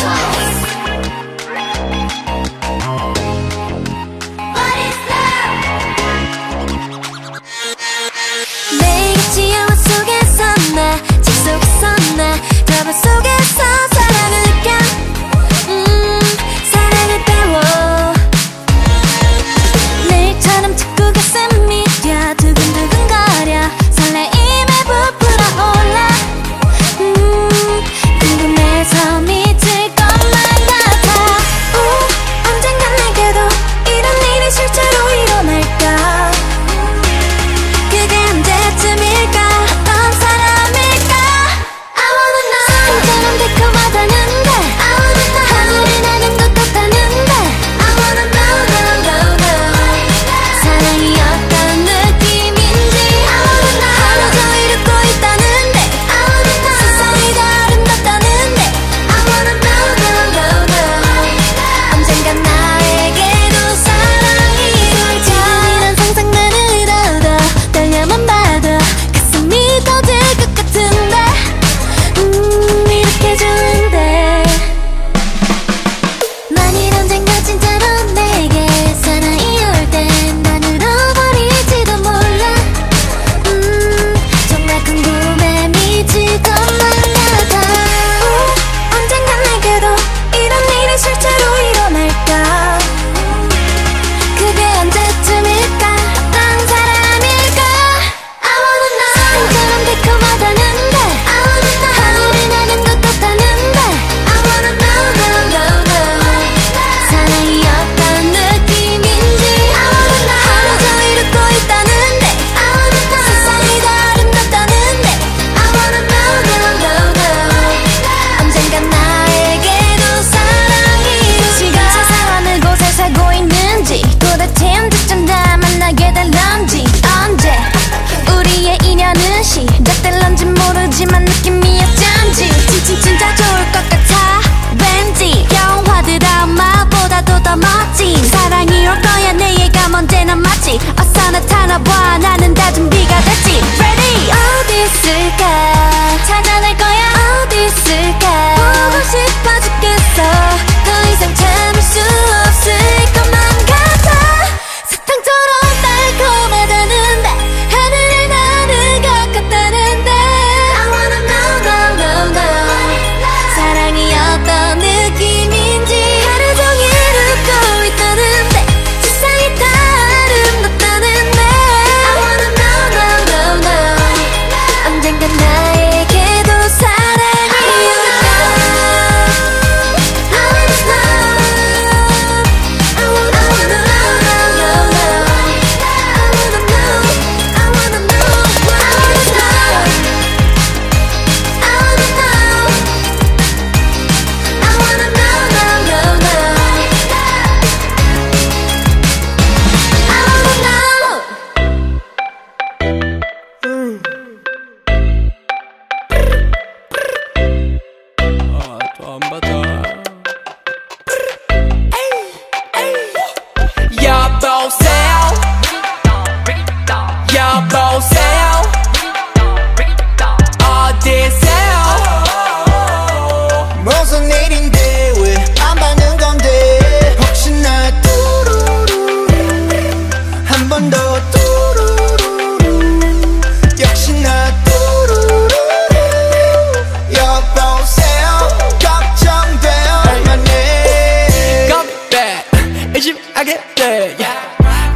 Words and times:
one. 0.00 0.21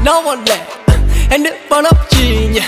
너 0.06 0.20
원래 0.20 0.64
핸드폰 1.32 1.84
없지 1.84 2.62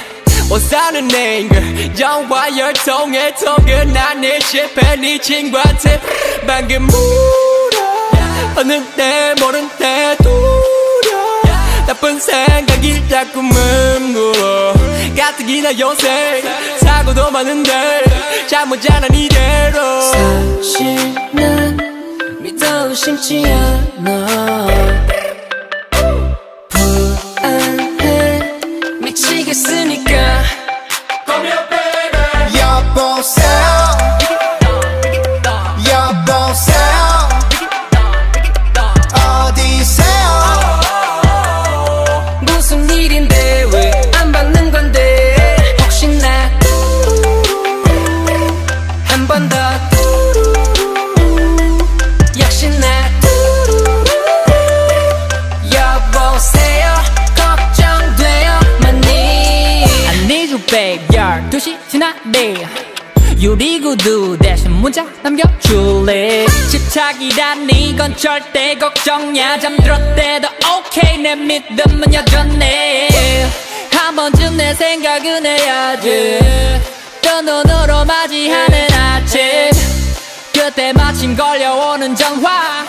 못 0.48 0.58
사는 0.58 1.06
내 1.06 1.38
인글 1.38 1.96
영화 2.00 2.58
열통의 2.58 3.36
톡은 3.36 3.92
난네 3.92 4.40
실패 4.40 4.96
네 4.96 5.20
친구한테 5.20 6.00
방금 6.48 6.82
물어 6.82 8.10
어느 8.56 8.84
때 8.96 9.36
모른 9.38 9.68
때 9.78 10.16
두려 10.20 11.86
나쁜 11.86 12.18
생각이 12.18 13.08
자꾸 13.08 13.40
맴물어 13.40 14.74
가뜩이나 15.16 15.78
요새 15.78 16.42
사고도 16.80 17.30
많은데 17.30 18.02
잘못 18.48 18.82
자란 18.82 19.14
이대로 19.14 20.00
사실 20.00 21.14
난 21.32 21.76
믿어 22.40 22.92
심지 22.94 23.44
않아. 23.46 25.07
지나네. 61.98 62.54
유리구두 63.40 64.38
대신 64.40 64.70
문자 64.70 65.04
남겨줄래? 65.20 66.46
집착이라니 66.70 67.96
건 67.96 68.16
절대 68.16 68.76
걱정이야. 68.76 69.58
잠들었대도 69.58 70.48
오케이. 70.78 71.18
내 71.18 71.34
믿음은 71.34 72.14
여전해. 72.14 73.08
한 73.90 74.14
번쯤 74.14 74.56
내 74.56 74.74
생각은 74.74 75.44
해야지. 75.44 76.38
또 77.20 77.40
눈으로 77.40 78.04
맞이하는 78.04 78.92
아침. 78.92 79.40
그때 80.52 80.92
마침 80.92 81.36
걸려오는 81.36 82.14
전화. 82.14 82.86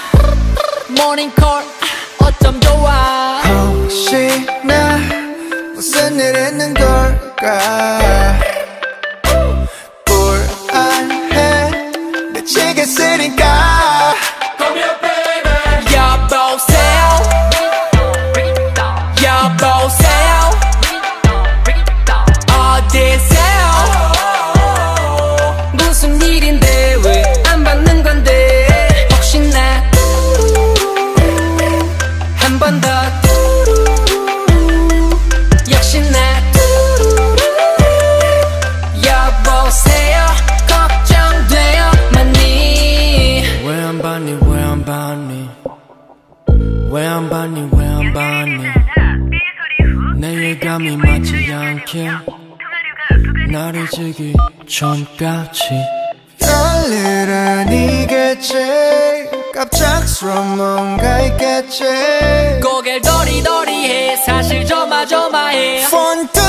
모닝콜 0.89 1.63
어쩜 2.19 2.59
좋아? 2.61 3.41
혹시 3.41 4.45
나 4.63 5.00
무슨 5.73 6.19
일 6.19 6.35
있는 6.51 6.75
걸까? 6.75 8.58
한다. 32.81 33.11
역시 35.71 35.99
나. 36.11 36.19
여보세요. 39.05 40.25
걱정돼요 40.67 41.91
많이. 42.13 43.43
왜 43.65 43.81
안 43.83 44.01
봤니 44.01 44.37
왜 44.41 44.61
안 44.61 44.85
봤니? 44.85 45.49
왜 46.91 47.05
안 47.05 47.29
봤니 47.29 47.69
왜 47.73 47.85
안 47.85 48.13
봤니? 48.13 48.63
내 50.19 50.33
예감이 50.51 50.97
맞지 50.97 51.51
않게 51.53 52.09
나를 53.51 53.87
지기 53.89 54.33
전까지. 54.67 55.59
별일은 56.41 57.71
이겠지 57.71 58.53
깜짝 59.53 59.88
안타까스러운 60.19 60.57
뭔가 60.57 61.21
있겠지? 61.21 61.83
고개를 62.62 63.01
도리도리해 63.01 64.18
사실 64.18 64.66
조마조마해. 64.66 65.86
폰트 65.89 66.48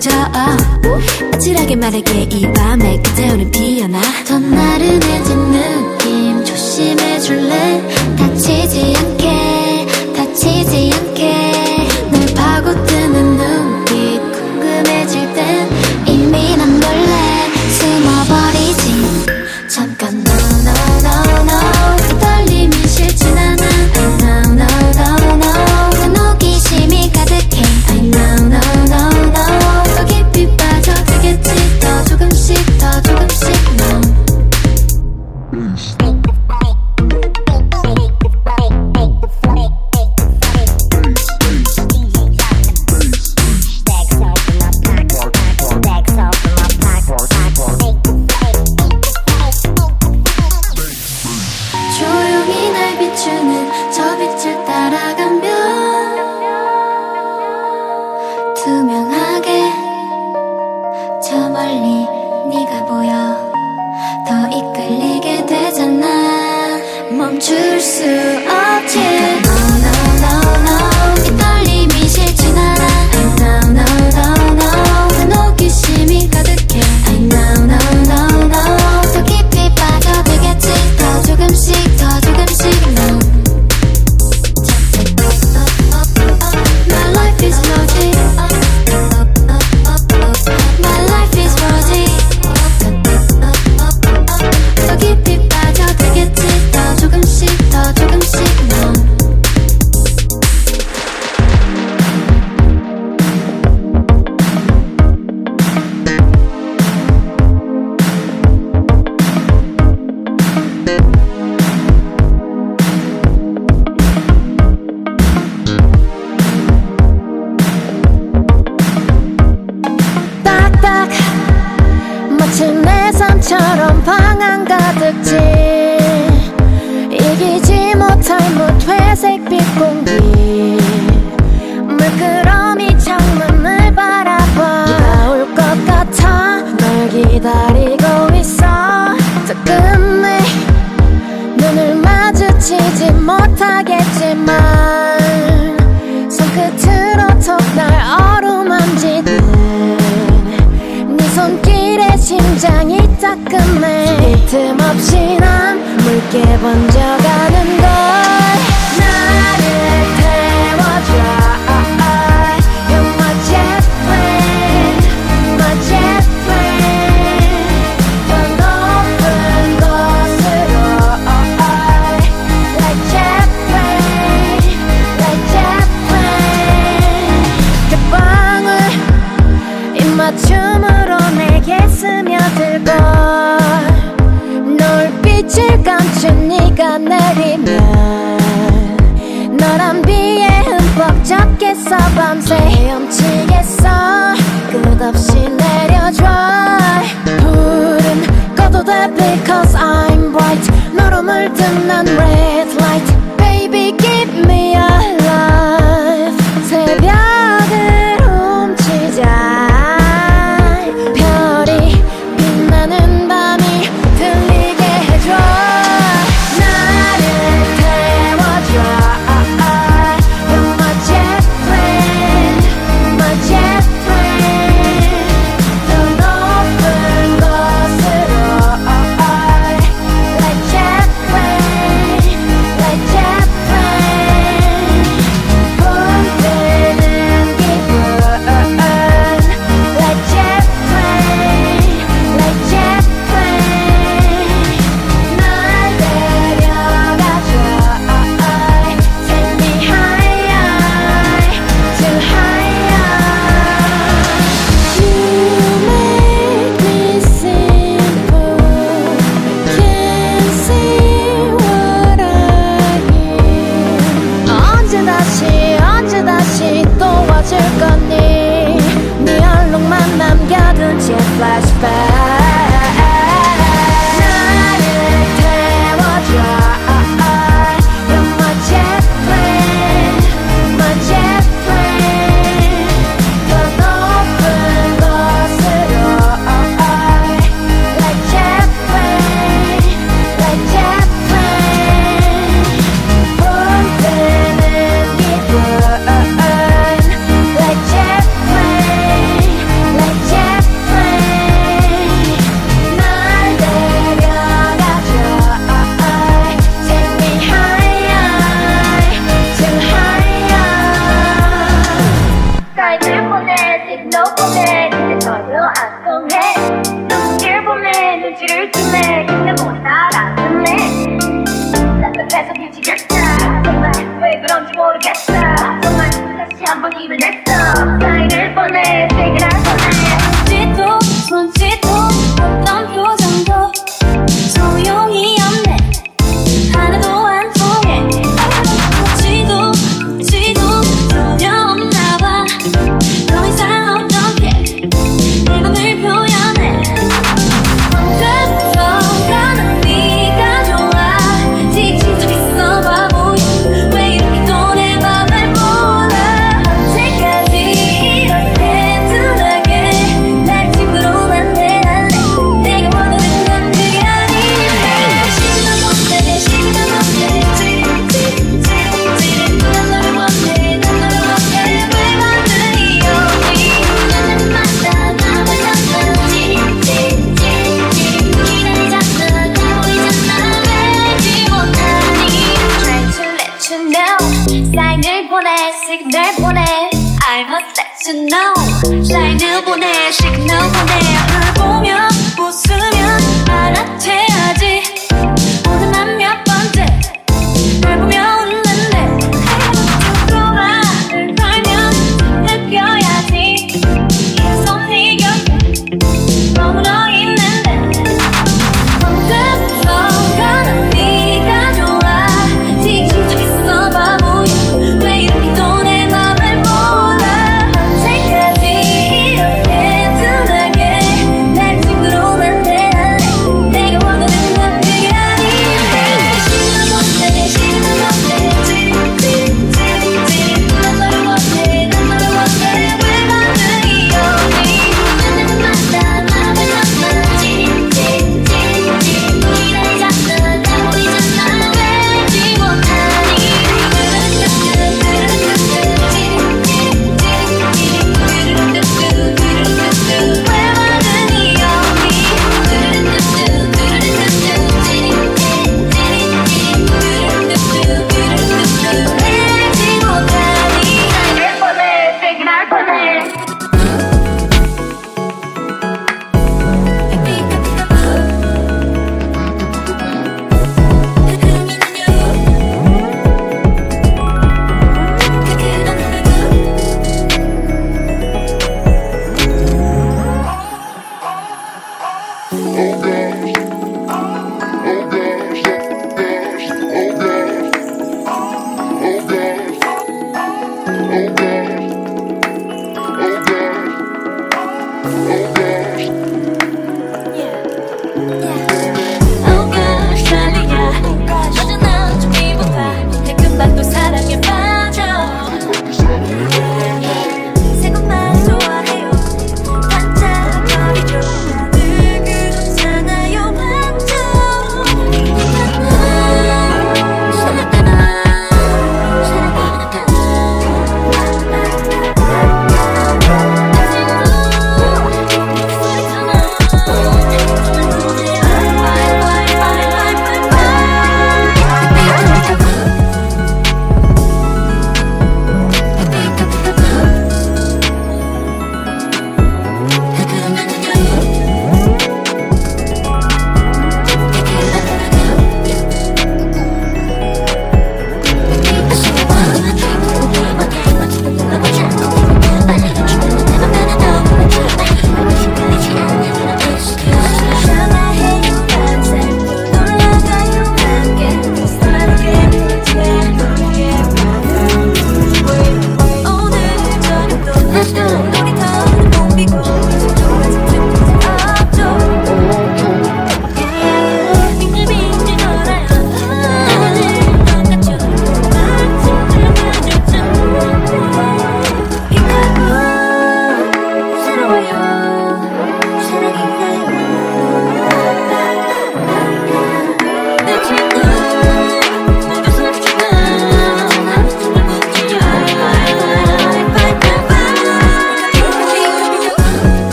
젖어 0.00 0.30
아찔하게 1.34 1.76
말할게 1.76 2.22
이 2.22 2.42
밤. 2.54 2.79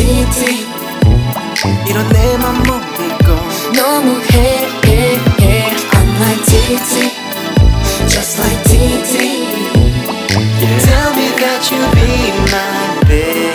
city 0.00 0.64
이런 1.86 2.08
내맘 2.08 2.62
먹는 2.62 3.18
거 3.18 3.36
너무해 3.76 4.66
I'm 5.92 6.08
like 6.20 6.42
TT 6.46 6.92
Just 8.08 8.38
like 8.40 8.62
TT 8.64 9.14
yeah. 10.58 10.78
Tell 10.86 11.10
me 11.12 11.26
that 11.40 11.60
you 11.70 11.80
be 11.96 12.08
my 12.50 12.88
baby 13.08 13.52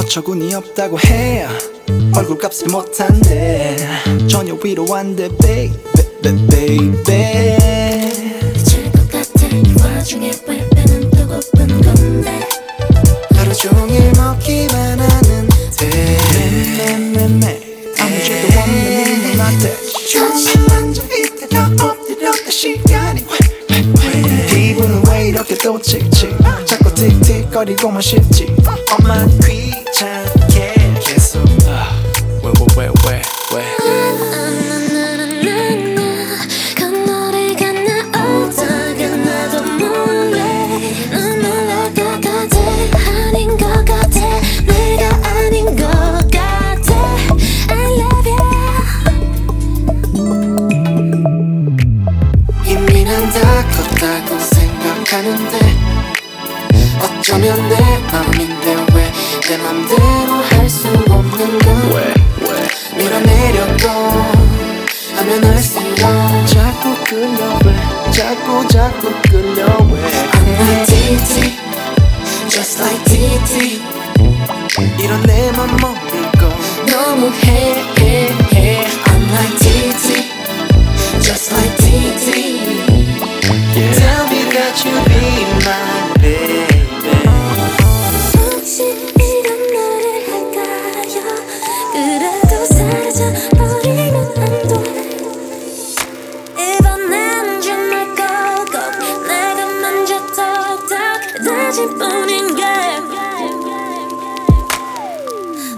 어처구니 0.00 0.54
없다고 0.54 0.98
해 1.06 1.46
얼굴 2.16 2.38
값을 2.38 2.68
못한데 2.68 3.76
전혀 4.28 4.56
위로 4.64 4.86
안돼 4.94 5.28
baby 5.36 5.76
baby 6.22 7.02
baby 7.04 7.52
미칠 8.54 8.90
것 8.92 9.10
같아 9.10 9.46
이 9.46 9.74
와중에 9.78 10.30
또 25.62 25.80
칙칙 25.80 26.36
자꾸 26.64 26.94
틱틱거리고만 26.94 28.00
싶지. 28.00 28.46
엄만 28.98 29.28
귀찮아. 29.40 30.27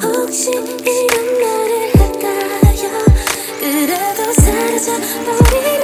혹시 0.02 0.50
이런 0.50 1.40
나를 1.40 1.90
할까요? 1.94 2.90
그래도 3.60 4.32
사라져버린 4.32 5.79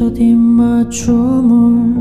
첫 0.00 0.16
입맞춤을 0.16 1.99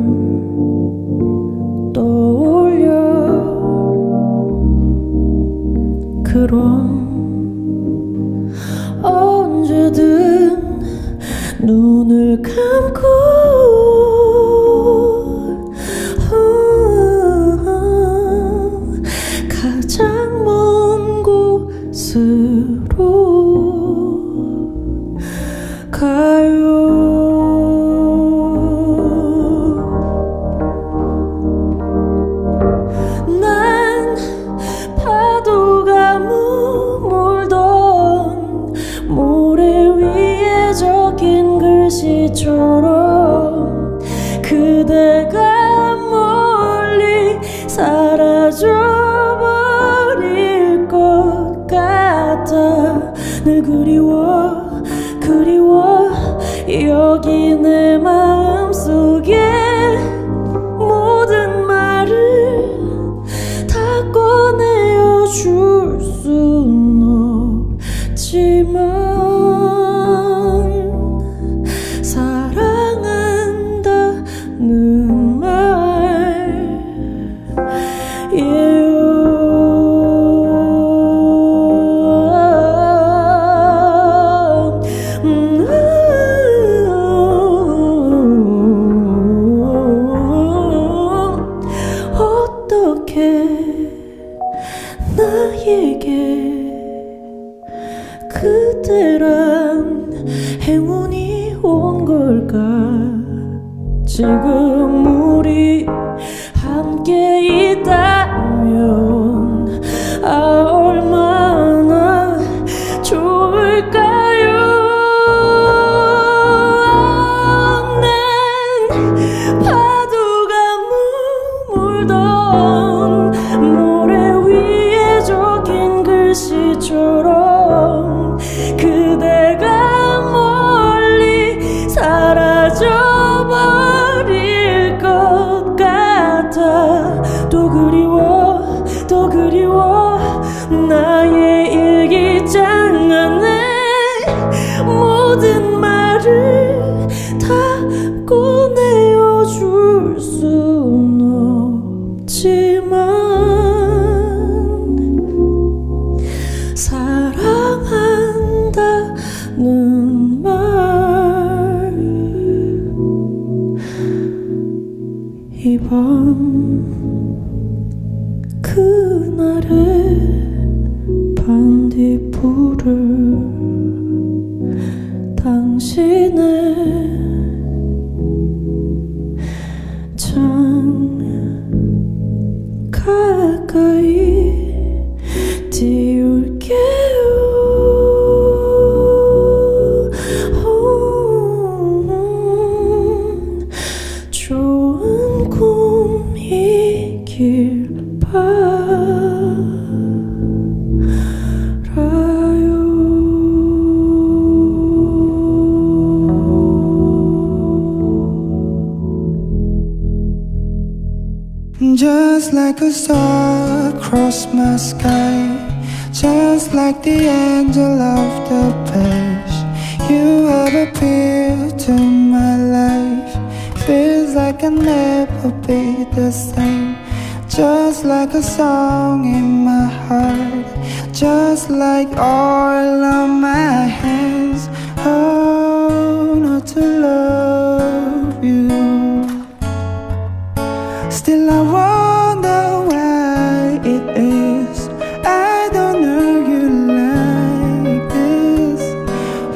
Still, 241.10 241.50
I 241.50 241.62
wonder 241.62 242.86
why 242.88 243.80
it 243.84 244.04
is 244.16 244.90
I 245.26 245.70
don't 245.74 246.04
argue 246.06 246.70
like 247.02 248.10
this 248.14 248.82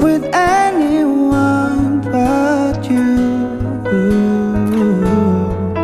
with 0.02 0.24
anyone 0.34 2.02
but 2.02 2.90
you. 2.90 3.30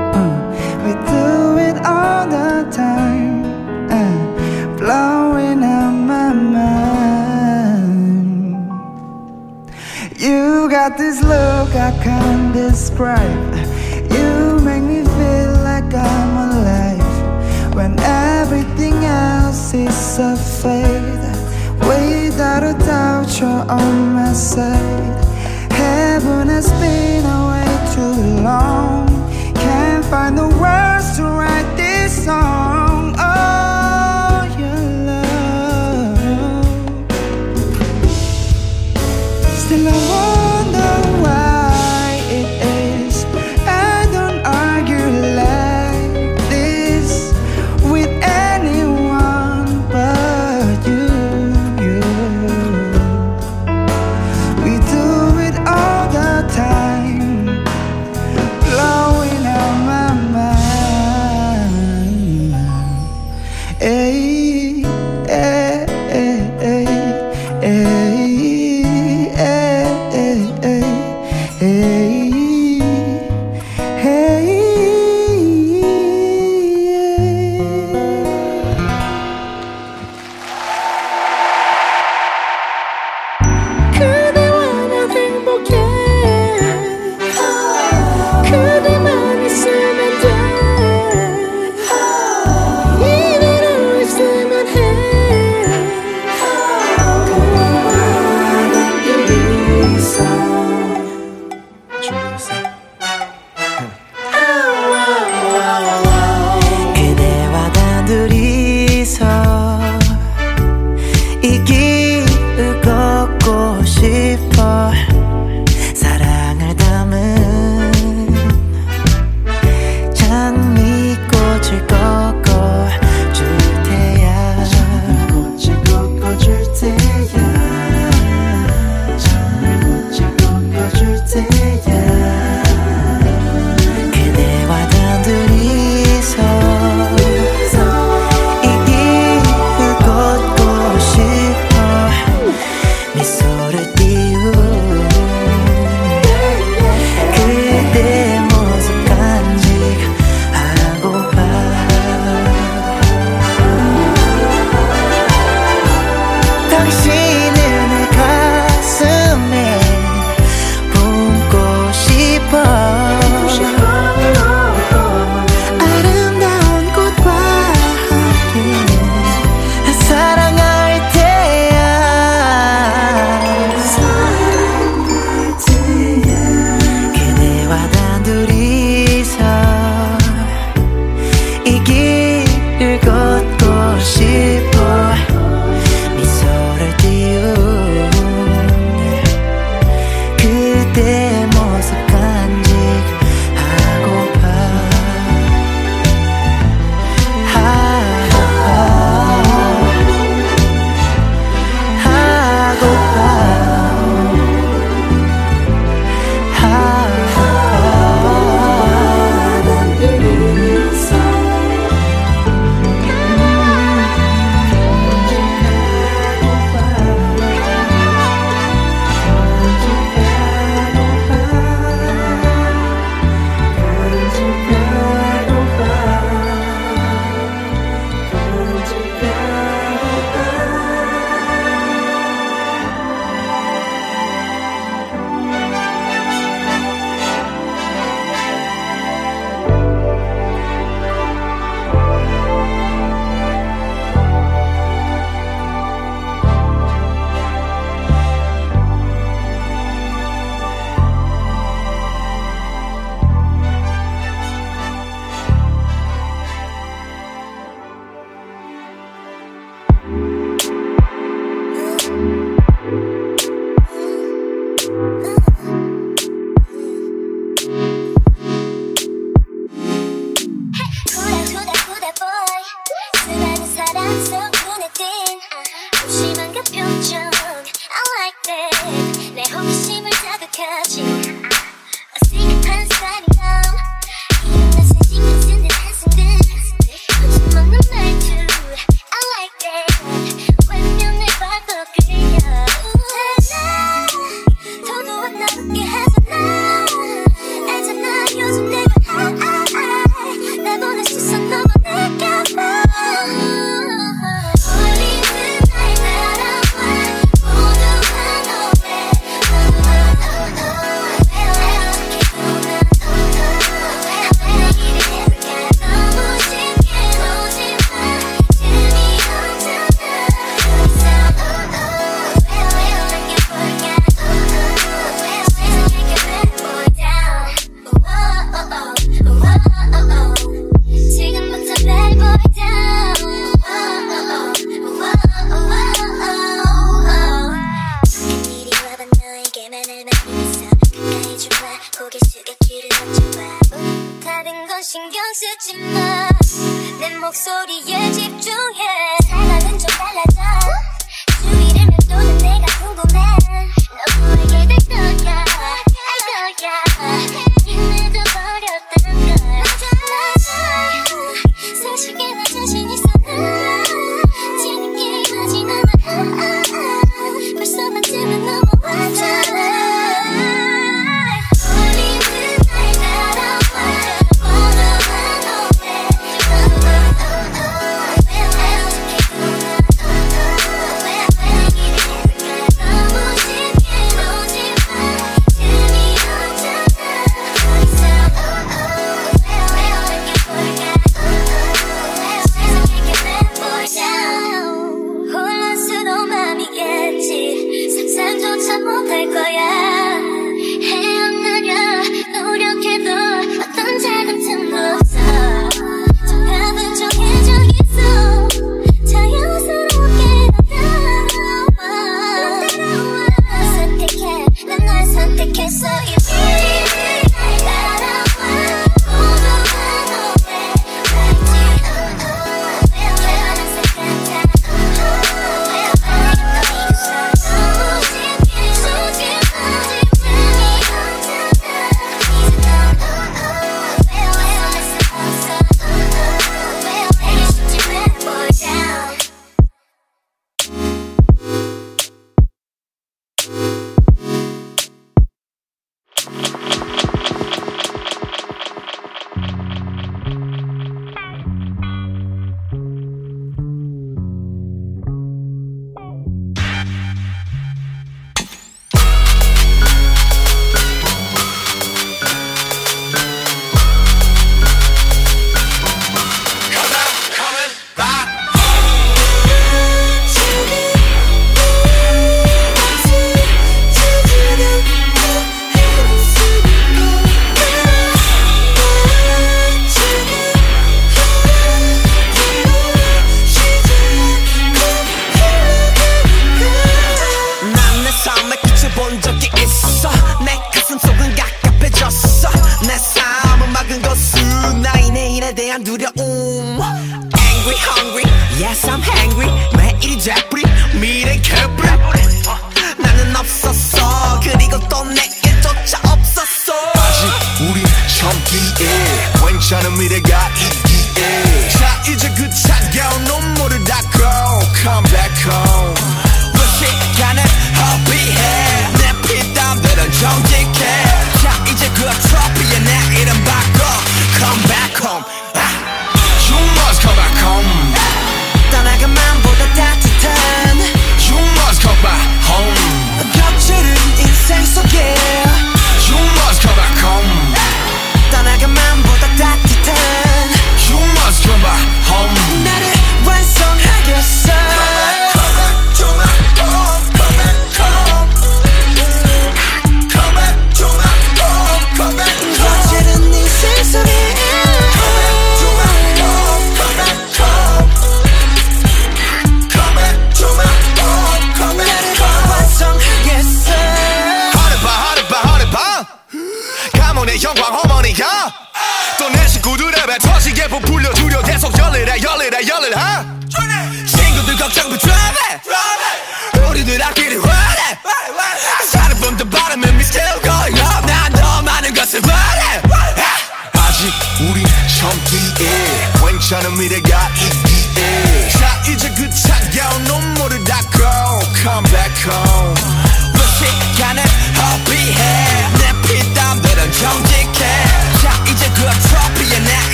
Uh, 0.00 0.38
we 0.84 0.92
do 1.12 1.58
it 1.68 1.76
all 1.84 2.26
the 2.26 2.66
time, 2.72 3.44
uh, 3.90 4.76
blowing 4.78 5.62
out 5.62 5.92
my 5.92 6.32
mind. 6.32 7.76
You 10.16 10.68
got 10.70 10.96
this 10.96 11.20
look 11.22 11.74
I 11.74 11.92
can't 12.02 12.54
describe. 12.54 13.47
Else 20.18 20.40
is 20.40 20.64
a 20.64 20.72
fade. 20.72 21.78
Without 21.80 22.62
a 22.62 22.74
doubt, 22.78 23.40
you're 23.40 23.48
on 23.48 24.14
my 24.14 24.32
side. 24.32 25.24
Heaven 25.72 26.48
has 26.48 26.70
been 26.80 27.24
away 27.24 27.66
too 27.94 28.42
long. 28.42 29.08
Can't 29.54 30.04
find 30.04 30.36
the 30.36 30.48
words 30.48 31.16
to 31.16 31.24
write 31.24 31.76
this 31.76 32.24
song. 32.24 32.57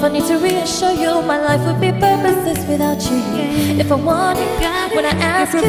If 0.00 0.06
I 0.06 0.08
need 0.08 0.24
to 0.28 0.38
reassure 0.38 0.92
you, 0.92 1.20
my 1.20 1.36
life 1.36 1.60
would 1.66 1.78
be 1.78 1.92
purposeless 1.92 2.66
without 2.66 3.02
you. 3.04 3.20
If 3.78 3.92
I 3.92 3.96
want 3.96 4.38
it, 4.38 4.48
God, 4.58 4.96
when 4.96 5.04
I 5.04 5.10
ask 5.20 5.52
you, 5.52 5.60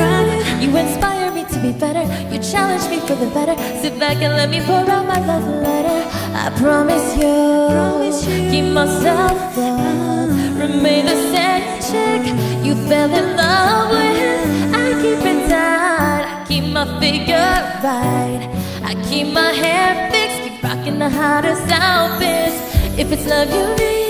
you 0.63 0.71
inspire 0.77 1.29
me 1.31 1.43
to 1.43 1.59
be 1.59 1.73
better. 1.73 2.07
You 2.31 2.39
challenge 2.39 2.87
me 2.89 3.01
for 3.05 3.15
the 3.15 3.29
better. 3.35 3.57
Sit 3.81 3.99
back 3.99 4.23
and 4.23 4.33
let 4.39 4.49
me 4.49 4.61
pour 4.61 4.89
out 4.89 5.05
my 5.05 5.19
love 5.19 5.43
letter. 5.43 5.99
I 6.31 6.49
promise 6.55 7.17
you, 7.17 7.27
promise 7.75 8.25
you. 8.25 8.49
keep 8.49 8.71
myself 8.71 9.57
up, 9.57 10.29
remain 10.63 11.07
the 11.07 11.19
same 11.35 11.67
chick 11.83 12.23
you 12.63 12.75
fell 12.87 13.11
in 13.11 13.35
love 13.35 13.91
with. 13.91 14.73
I 14.73 14.95
keep 15.03 15.25
it 15.27 15.49
tight, 15.49 16.23
I 16.23 16.45
keep 16.47 16.71
my 16.71 16.87
figure 17.01 17.51
right, 17.83 18.47
I 18.81 18.93
keep 19.09 19.33
my 19.33 19.51
hair 19.51 20.09
fixed, 20.09 20.39
keep 20.41 20.63
rocking 20.63 20.99
the 20.99 21.09
hottest 21.09 21.69
outfits. 21.69 22.55
If 22.97 23.11
it's 23.11 23.25
love 23.27 23.51
you 23.51 23.75
need. 23.75 24.00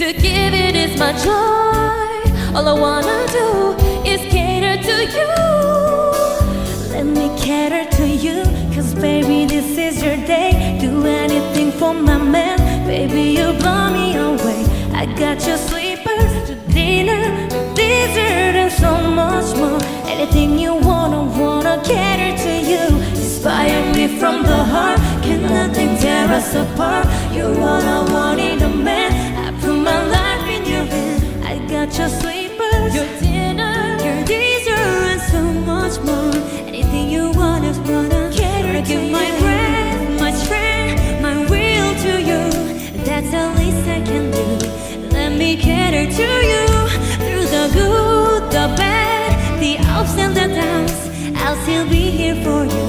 To 0.00 0.14
give 0.14 0.54
it 0.54 0.74
is 0.74 0.98
my 0.98 1.12
joy. 1.12 2.56
All 2.56 2.66
I 2.66 2.72
wanna 2.72 3.20
do 3.38 3.76
is 4.08 4.22
cater 4.32 4.82
to 4.82 4.96
you. 5.16 5.28
Let 6.90 7.04
me 7.04 7.28
cater 7.38 7.84
to 7.98 8.06
you. 8.08 8.42
Cause 8.74 8.94
baby, 8.94 9.44
this 9.44 9.76
is 9.76 10.02
your 10.02 10.16
day. 10.16 10.78
Do 10.80 11.04
anything 11.04 11.70
for 11.72 11.92
my 11.92 12.16
man. 12.16 12.56
Baby, 12.86 13.24
you 13.38 13.52
blow 13.60 13.90
me 13.90 14.16
away. 14.16 14.64
I 14.94 15.04
got 15.04 15.46
your 15.46 15.58
sleepers 15.58 16.32
to 16.48 16.54
dinner, 16.72 17.22
to 17.50 17.60
dessert, 17.74 18.56
and 18.56 18.72
so 18.72 18.92
much 19.20 19.54
more. 19.58 19.82
Anything 20.08 20.58
you 20.58 20.76
wanna, 20.76 21.24
wanna 21.38 21.76
cater 21.84 22.34
to 22.44 22.52
you. 22.72 22.84
Inspire 23.20 23.84
me 23.94 24.18
from 24.18 24.44
the 24.44 24.64
heart. 24.72 24.98
Can 25.22 25.42
nothing 25.42 25.98
tear 25.98 26.26
us 26.28 26.54
apart? 26.54 27.06
You're 27.34 27.60
all 27.60 27.82
I 27.82 28.10
want 28.10 28.40
in 28.40 28.62
a 28.62 28.68
man 28.70 29.09
hand. 31.96 31.98
I 31.98 31.98
got 31.98 31.98
your 31.98 32.08
sleepers, 32.08 32.94
your 32.94 33.20
dinner, 33.20 33.96
your 34.02 34.24
dessert, 34.24 35.10
and 35.12 35.20
so 35.20 35.42
much 35.42 36.00
more. 36.00 36.34
Anything 36.66 37.10
you 37.10 37.30
wanna 37.32 37.72
cater. 38.32 38.78
I 38.78 38.80
give 38.82 39.10
my 39.10 39.30
breath, 39.40 40.20
my 40.20 40.32
strength, 40.32 41.22
my 41.22 41.46
will 41.46 41.94
to 42.02 42.20
you. 42.20 43.04
That's 43.04 43.30
the 43.30 43.54
least 43.58 43.88
I 43.88 44.00
can 44.02 44.30
do. 44.30 44.66
Let 45.10 45.32
me 45.32 45.56
cater 45.56 46.06
to 46.10 46.28
you 46.52 46.66
through 47.18 47.46
the 47.46 47.70
good, 47.72 48.42
the 48.50 48.74
bad, 48.76 49.60
the 49.60 49.78
ups 49.88 50.16
and 50.18 50.34
the 50.34 50.48
downs. 50.48 50.92
I'll 51.36 51.56
still 51.62 51.88
be 51.88 52.10
here 52.10 52.36
for 52.44 52.64
you. 52.64 52.86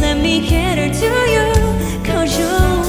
Let 0.00 0.16
me 0.18 0.46
cater 0.46 0.92
to 0.92 1.10
you, 1.34 2.04
cause 2.04 2.38
you're 2.38 2.79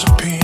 to 0.00 0.16
be 0.16 0.39